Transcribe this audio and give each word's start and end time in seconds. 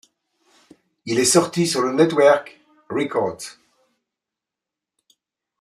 Il 1.05 1.19
est 1.19 1.25
sorti 1.25 1.59
le 1.59 1.65
sur 1.67 1.93
Nettwerk 1.93 2.59
Records. 2.89 3.57